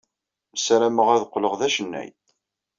[0.57, 2.09] Ssarameɣ ad qqleɣ d acennay.